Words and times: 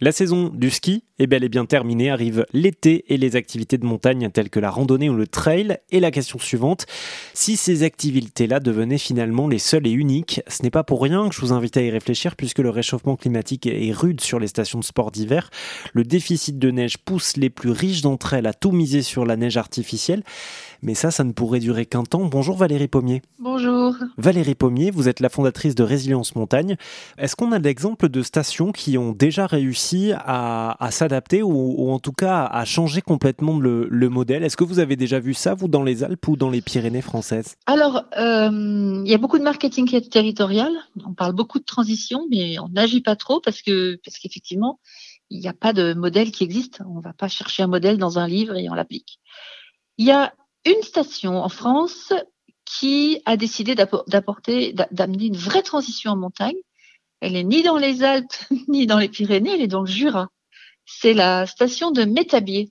La 0.00 0.12
saison 0.12 0.48
du 0.48 0.70
ski 0.70 1.02
est 1.18 1.26
bel 1.26 1.42
et 1.42 1.48
bien 1.48 1.66
terminée, 1.66 2.08
arrive 2.08 2.46
l'été 2.52 3.04
et 3.12 3.16
les 3.16 3.34
activités 3.34 3.78
de 3.78 3.84
montagne 3.84 4.30
telles 4.30 4.48
que 4.48 4.60
la 4.60 4.70
randonnée 4.70 5.10
ou 5.10 5.16
le 5.16 5.26
trail. 5.26 5.78
Et 5.90 5.98
la 5.98 6.12
question 6.12 6.38
suivante, 6.38 6.86
si 7.34 7.56
ces 7.56 7.82
activités-là 7.82 8.60
devenaient 8.60 8.98
finalement 8.98 9.48
les 9.48 9.58
seules 9.58 9.88
et 9.88 9.90
uniques, 9.90 10.40
ce 10.46 10.62
n'est 10.62 10.70
pas 10.70 10.84
pour 10.84 11.02
rien 11.02 11.28
que 11.28 11.34
je 11.34 11.40
vous 11.40 11.52
invite 11.52 11.76
à 11.76 11.82
y 11.82 11.90
réfléchir 11.90 12.36
puisque 12.36 12.60
le 12.60 12.70
réchauffement 12.70 13.16
climatique 13.16 13.66
est 13.66 13.92
rude 13.92 14.20
sur 14.20 14.38
les 14.38 14.46
stations 14.46 14.78
de 14.78 14.84
sport 14.84 15.10
d'hiver. 15.10 15.50
Le 15.94 16.04
déficit 16.04 16.60
de 16.60 16.70
neige 16.70 16.98
pousse 16.98 17.36
les 17.36 17.50
plus 17.50 17.72
riches 17.72 18.02
d'entre 18.02 18.34
elles 18.34 18.46
à 18.46 18.52
tout 18.52 18.70
miser 18.70 19.02
sur 19.02 19.26
la 19.26 19.36
neige 19.36 19.56
artificielle. 19.56 20.22
Mais 20.80 20.94
ça, 20.94 21.10
ça 21.10 21.24
ne 21.24 21.32
pourrait 21.32 21.58
durer 21.58 21.86
qu'un 21.86 22.04
temps. 22.04 22.24
Bonjour 22.24 22.56
Valérie 22.56 22.86
Pommier. 22.86 23.22
Bonjour. 23.40 23.77
Valérie 24.16 24.54
Pommier, 24.54 24.90
vous 24.90 25.08
êtes 25.08 25.20
la 25.20 25.28
fondatrice 25.28 25.74
de 25.74 25.82
Résilience 25.82 26.34
Montagne. 26.34 26.76
Est-ce 27.18 27.36
qu'on 27.36 27.52
a 27.52 27.58
l'exemple 27.58 28.08
de 28.08 28.22
stations 28.22 28.72
qui 28.72 28.98
ont 28.98 29.12
déjà 29.12 29.46
réussi 29.46 30.12
à, 30.14 30.76
s'adapter 30.90 31.42
ou, 31.42 31.90
en 31.90 31.98
tout 31.98 32.12
cas 32.12 32.44
à 32.44 32.64
changer 32.64 33.00
complètement 33.00 33.58
le, 33.58 34.08
modèle? 34.08 34.42
Est-ce 34.42 34.56
que 34.56 34.64
vous 34.64 34.78
avez 34.78 34.96
déjà 34.96 35.20
vu 35.20 35.34
ça, 35.34 35.54
vous, 35.54 35.68
dans 35.68 35.82
les 35.82 36.02
Alpes 36.02 36.26
ou 36.28 36.36
dans 36.36 36.50
les 36.50 36.60
Pyrénées 36.60 37.02
françaises? 37.02 37.56
Alors, 37.66 38.04
euh, 38.18 39.02
il 39.04 39.10
y 39.10 39.14
a 39.14 39.18
beaucoup 39.18 39.38
de 39.38 39.44
marketing 39.44 39.86
territorial. 40.08 40.72
On 41.06 41.14
parle 41.14 41.34
beaucoup 41.34 41.58
de 41.58 41.64
transition, 41.64 42.26
mais 42.30 42.58
on 42.58 42.68
n'agit 42.68 43.00
pas 43.00 43.16
trop 43.16 43.40
parce 43.40 43.62
que 43.62 43.98
parce 44.04 44.18
qu'effectivement, 44.18 44.80
il 45.30 45.40
n'y 45.40 45.48
a 45.48 45.52
pas 45.52 45.72
de 45.72 45.94
modèle 45.94 46.32
qui 46.32 46.44
existe. 46.44 46.80
On 46.86 46.98
ne 46.98 47.02
va 47.02 47.12
pas 47.12 47.28
chercher 47.28 47.62
un 47.62 47.66
modèle 47.66 47.98
dans 47.98 48.18
un 48.18 48.26
livre 48.26 48.56
et 48.56 48.68
on 48.70 48.74
l'applique. 48.74 49.20
Il 49.98 50.06
y 50.06 50.10
a 50.10 50.32
une 50.64 50.82
station 50.82 51.42
en 51.42 51.48
France 51.48 52.12
qui 52.68 53.22
a 53.24 53.36
décidé 53.36 53.74
d'apporter, 53.74 54.74
d'amener 54.90 55.26
une 55.26 55.36
vraie 55.36 55.62
transition 55.62 56.12
en 56.12 56.16
montagne. 56.16 56.56
Elle 57.20 57.34
est 57.34 57.44
ni 57.44 57.62
dans 57.62 57.78
les 57.78 58.02
Alpes, 58.02 58.34
ni 58.68 58.86
dans 58.86 58.98
les 58.98 59.08
Pyrénées, 59.08 59.54
elle 59.54 59.62
est 59.62 59.68
dans 59.68 59.80
le 59.80 59.86
Jura. 59.86 60.28
C'est 60.84 61.14
la 61.14 61.46
station 61.46 61.90
de 61.90 62.04
Métabier. 62.04 62.70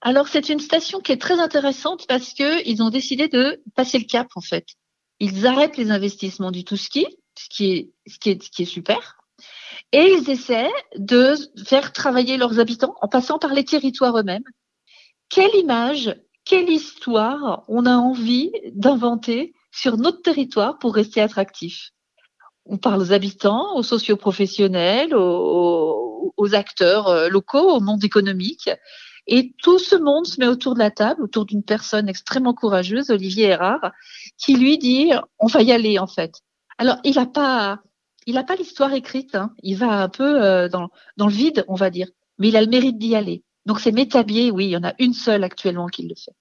Alors, 0.00 0.28
c'est 0.28 0.48
une 0.48 0.60
station 0.60 1.00
qui 1.00 1.12
est 1.12 1.20
très 1.20 1.40
intéressante 1.40 2.06
parce 2.06 2.32
qu'ils 2.32 2.82
ont 2.82 2.90
décidé 2.90 3.28
de 3.28 3.62
passer 3.74 3.98
le 3.98 4.04
cap, 4.04 4.28
en 4.36 4.40
fait. 4.40 4.66
Ils 5.20 5.46
arrêtent 5.46 5.76
les 5.76 5.90
investissements 5.90 6.52
du 6.52 6.64
tout 6.64 6.76
ski, 6.76 7.06
ce 7.36 7.48
qui 7.48 7.72
est, 7.72 7.90
ce 8.06 8.18
qui 8.18 8.30
est, 8.30 8.42
ce 8.42 8.50
qui 8.50 8.62
est 8.62 8.66
super. 8.66 9.16
Et 9.92 10.14
ils 10.18 10.30
essaient 10.30 10.70
de 10.96 11.34
faire 11.64 11.92
travailler 11.92 12.36
leurs 12.36 12.60
habitants 12.60 12.94
en 13.00 13.08
passant 13.08 13.38
par 13.38 13.54
les 13.54 13.64
territoires 13.64 14.16
eux-mêmes. 14.18 14.44
Quelle 15.28 15.54
image 15.56 16.14
quelle 16.48 16.70
histoire 16.70 17.62
on 17.68 17.84
a 17.84 17.94
envie 17.96 18.50
d'inventer 18.72 19.54
sur 19.70 19.98
notre 19.98 20.22
territoire 20.22 20.78
pour 20.78 20.94
rester 20.94 21.20
attractif. 21.20 21.90
On 22.64 22.78
parle 22.78 23.02
aux 23.02 23.12
habitants, 23.12 23.76
aux 23.76 23.82
socioprofessionnels, 23.82 25.14
aux, 25.14 26.32
aux 26.36 26.54
acteurs 26.54 27.08
euh, 27.08 27.28
locaux, 27.28 27.70
au 27.70 27.80
monde 27.80 28.02
économique. 28.02 28.70
Et 29.26 29.54
tout 29.62 29.78
ce 29.78 29.94
monde 29.94 30.26
se 30.26 30.40
met 30.40 30.46
autour 30.46 30.72
de 30.72 30.78
la 30.78 30.90
table, 30.90 31.22
autour 31.22 31.44
d'une 31.44 31.62
personne 31.62 32.08
extrêmement 32.08 32.54
courageuse, 32.54 33.10
Olivier 33.10 33.48
Erard, 33.48 33.92
qui 34.38 34.54
lui 34.56 34.78
dit 34.78 35.10
on 35.38 35.46
va 35.46 35.62
y 35.62 35.70
aller 35.70 35.98
en 35.98 36.06
fait. 36.06 36.32
Alors 36.78 36.96
il 37.04 37.16
n'a 37.16 37.26
pas, 37.26 37.80
il 38.26 38.34
n'a 38.34 38.44
pas 38.44 38.56
l'histoire 38.56 38.94
écrite. 38.94 39.34
Hein. 39.34 39.52
Il 39.62 39.76
va 39.76 40.02
un 40.02 40.08
peu 40.08 40.42
euh, 40.42 40.68
dans, 40.70 40.88
dans 41.18 41.26
le 41.26 41.32
vide, 41.32 41.66
on 41.68 41.74
va 41.74 41.90
dire, 41.90 42.08
mais 42.38 42.48
il 42.48 42.56
a 42.56 42.62
le 42.62 42.68
mérite 42.68 42.96
d'y 42.96 43.14
aller. 43.14 43.44
Donc 43.68 43.80
c'est 43.80 43.92
Métabier, 43.92 44.50
oui, 44.50 44.64
il 44.64 44.70
y 44.70 44.76
en 44.76 44.82
a 44.82 44.94
une 44.98 45.12
seule 45.12 45.44
actuellement 45.44 45.88
qui 45.88 46.08
le 46.08 46.14
fait. 46.14 46.32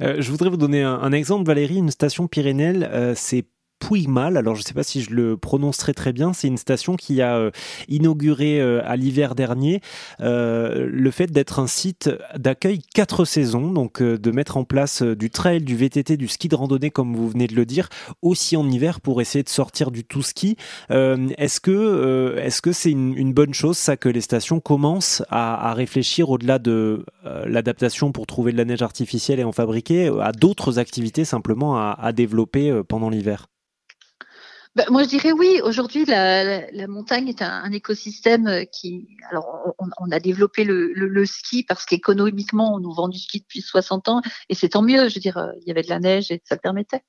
Euh, 0.00 0.20
je 0.20 0.30
voudrais 0.30 0.50
vous 0.50 0.56
donner 0.56 0.82
un, 0.82 1.12
exemple, 1.12 1.46
Valérie. 1.46 1.76
Une 1.76 1.92
station 1.92 2.26
pyrénéenne, 2.26 2.82
euh, 2.92 3.14
c'est 3.16 3.46
Puigmal. 3.88 4.36
Alors, 4.36 4.54
je 4.54 4.60
ne 4.60 4.64
sais 4.64 4.74
pas 4.74 4.82
si 4.82 5.00
je 5.00 5.10
le 5.14 5.38
prononce 5.38 5.78
très 5.78 6.12
bien. 6.12 6.34
C'est 6.34 6.46
une 6.46 6.58
station 6.58 6.96
qui 6.96 7.22
a 7.22 7.36
euh, 7.36 7.50
inauguré 7.88 8.60
euh, 8.60 8.82
à 8.84 8.96
l'hiver 8.96 9.34
dernier 9.34 9.80
euh, 10.20 10.86
le 10.90 11.10
fait 11.10 11.32
d'être 11.32 11.58
un 11.58 11.66
site 11.66 12.10
d'accueil 12.36 12.80
quatre 12.94 13.24
saisons, 13.24 13.72
donc 13.72 14.02
de 14.02 14.30
mettre 14.30 14.58
en 14.58 14.64
place 14.64 15.02
du 15.02 15.30
trail, 15.30 15.62
du 15.62 15.74
VTT, 15.74 16.18
du 16.18 16.28
ski 16.28 16.48
de 16.48 16.54
randonnée, 16.54 16.90
comme 16.90 17.16
vous 17.16 17.30
venez 17.30 17.46
de 17.46 17.54
le 17.54 17.64
dire, 17.64 17.88
aussi 18.20 18.58
en 18.58 18.68
hiver 18.68 19.00
pour 19.00 19.22
essayer 19.22 19.42
de 19.42 19.48
sortir 19.48 19.90
du 19.90 20.04
tout 20.04 20.22
ski. 20.22 20.56
est-ce 20.90 21.60
que 21.60 22.36
est-ce 22.38 22.60
que 22.60 22.72
c'est 22.72 22.90
une, 22.90 23.32
bonne 23.32 23.54
chose 23.54 23.78
ça 23.78 23.96
que 23.96 24.08
les 24.08 24.20
stations 24.20 24.60
commencent 24.60 25.22
à, 25.30 25.72
réfléchir 25.72 26.28
au-delà 26.28 26.58
de 26.58 27.04
l'adaptation 27.46 28.12
pour 28.12 28.26
trouver 28.26 28.52
de 28.52 28.58
la 28.58 28.64
neige 28.64 28.82
artificielle 28.82 29.40
et 29.40 29.44
en 29.44 29.52
fabriquer 29.52 30.10
à 30.20 30.32
d'autres 30.32 30.78
activités 30.78 31.24
simplement 31.24 31.78
à 31.78 32.12
développer 32.12 32.82
pendant 32.86 33.08
l'hiver? 33.08 33.46
Bah, 34.78 34.84
moi, 34.90 35.02
je 35.02 35.08
dirais 35.08 35.32
oui. 35.32 35.60
Aujourd'hui, 35.64 36.04
la, 36.04 36.70
la, 36.70 36.86
montagne 36.86 37.26
est 37.26 37.42
un, 37.42 37.72
écosystème 37.72 38.46
euh, 38.46 38.64
qui. 38.64 39.08
Alors, 39.28 39.74
on, 39.80 39.88
on 39.98 40.10
a 40.12 40.20
développé 40.20 40.62
le, 40.62 40.92
le, 40.92 41.08
le 41.08 41.26
ski 41.26 41.64
parce 41.64 41.84
qu'économiquement, 41.84 42.76
on 42.76 42.78
nous 42.78 42.92
vend 42.92 43.08
du 43.08 43.18
ski 43.18 43.40
depuis 43.40 43.60
60 43.60 44.06
ans 44.08 44.22
et 44.48 44.54
c'est 44.54 44.68
tant 44.68 44.82
mieux. 44.82 45.08
Je 45.08 45.16
veux 45.16 45.20
dire, 45.20 45.36
euh, 45.38 45.50
il 45.62 45.66
y 45.66 45.72
avait 45.72 45.82
de 45.82 45.88
la 45.88 45.98
neige 45.98 46.30
et 46.30 46.40
ça 46.44 46.54
le 46.54 46.60
permettait. 46.60 47.02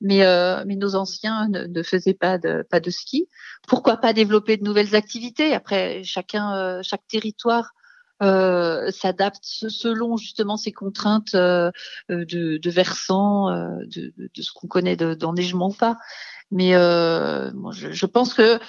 Mais, 0.00 0.24
euh, 0.24 0.62
mais 0.68 0.76
nos 0.76 0.94
anciens 0.94 1.48
ne, 1.48 1.64
ne, 1.64 1.82
faisaient 1.82 2.14
pas 2.14 2.38
de, 2.38 2.64
pas 2.70 2.78
de 2.78 2.90
ski. 2.90 3.28
Pourquoi 3.66 3.96
pas 3.96 4.12
développer 4.12 4.56
de 4.56 4.62
nouvelles 4.62 4.94
activités? 4.94 5.52
Après, 5.52 6.04
chacun, 6.04 6.54
euh, 6.54 6.80
chaque 6.84 7.08
territoire 7.08 7.72
euh, 8.22 8.90
s'adapte 8.90 9.44
selon 9.44 10.16
justement 10.16 10.56
ces 10.56 10.72
contraintes 10.72 11.34
euh, 11.34 11.70
de, 12.08 12.56
de 12.56 12.70
versant, 12.70 13.50
de, 13.50 14.12
ce 14.40 14.52
qu'on 14.52 14.68
connaît 14.68 14.96
d'enneigement 14.96 15.68
ou 15.68 15.74
pas. 15.74 15.96
Mais 16.50 16.74
euh, 16.74 17.50
je, 17.72 18.06
pense 18.06 18.32
que 18.32 18.60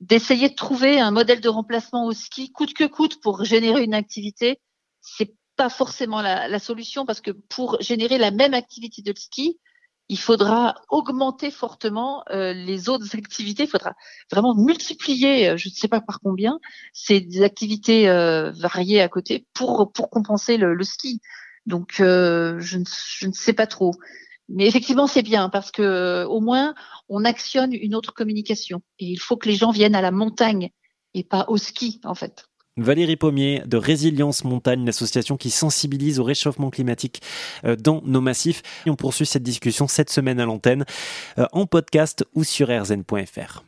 d'essayer 0.00 0.48
de 0.48 0.54
trouver 0.54 1.00
un 1.00 1.12
modèle 1.12 1.40
de 1.40 1.48
remplacement 1.48 2.06
au 2.06 2.12
ski, 2.12 2.50
coûte 2.50 2.74
que 2.74 2.84
coûte, 2.84 3.20
pour 3.20 3.44
générer 3.44 3.84
une 3.84 3.94
activité, 3.94 4.60
c'est 5.00 5.32
pas 5.56 5.68
forcément 5.68 6.22
la, 6.22 6.58
solution 6.58 7.06
parce 7.06 7.20
que 7.20 7.30
pour 7.30 7.80
générer 7.80 8.18
la 8.18 8.30
même 8.30 8.54
activité 8.54 9.02
de 9.02 9.16
ski, 9.16 9.60
il 10.10 10.18
faudra 10.18 10.74
augmenter 10.88 11.52
fortement 11.52 12.24
euh, 12.30 12.52
les 12.52 12.88
autres 12.88 13.16
activités. 13.16 13.62
Il 13.62 13.68
faudra 13.68 13.94
vraiment 14.30 14.56
multiplier, 14.56 15.50
euh, 15.50 15.56
je 15.56 15.68
ne 15.68 15.72
sais 15.72 15.86
pas 15.86 16.00
par 16.00 16.18
combien, 16.18 16.58
ces 16.92 17.42
activités 17.42 18.08
euh, 18.08 18.50
variées 18.50 19.00
à 19.00 19.08
côté 19.08 19.46
pour 19.54 19.92
pour 19.92 20.10
compenser 20.10 20.56
le, 20.56 20.82
ski. 20.82 21.20
Donc 21.64 22.00
euh, 22.00 22.58
je, 22.58 22.78
ne, 22.78 22.84
je 22.86 23.28
ne 23.28 23.32
sais 23.32 23.52
pas 23.52 23.68
trop. 23.68 23.92
Mais 24.48 24.66
effectivement, 24.66 25.06
c'est 25.06 25.22
bien 25.22 25.48
parce 25.48 25.70
que 25.70 26.24
au 26.24 26.40
moins 26.40 26.74
on 27.08 27.24
actionne 27.24 27.72
une 27.72 27.94
autre 27.94 28.12
communication. 28.12 28.82
Et 28.98 29.06
il 29.06 29.20
faut 29.20 29.36
que 29.36 29.48
les 29.48 29.54
gens 29.54 29.70
viennent 29.70 29.94
à 29.94 30.02
la 30.02 30.10
montagne 30.10 30.70
et 31.14 31.22
pas 31.22 31.44
au 31.46 31.56
ski, 31.56 32.00
en 32.04 32.16
fait. 32.16 32.49
Valérie 32.76 33.16
Pommier 33.16 33.62
de 33.66 33.76
Résilience 33.76 34.44
Montagne, 34.44 34.84
l'association 34.84 35.36
qui 35.36 35.50
sensibilise 35.50 36.20
au 36.20 36.24
réchauffement 36.24 36.70
climatique 36.70 37.22
euh, 37.64 37.76
dans 37.76 38.02
nos 38.04 38.20
massifs. 38.20 38.62
Et 38.86 38.90
on 38.90 38.96
poursuit 38.96 39.26
cette 39.26 39.42
discussion 39.42 39.88
cette 39.88 40.10
semaine 40.10 40.40
à 40.40 40.44
l'antenne 40.44 40.84
euh, 41.38 41.46
en 41.52 41.66
podcast 41.66 42.24
ou 42.34 42.44
sur 42.44 42.68
rzn.fr. 42.68 43.62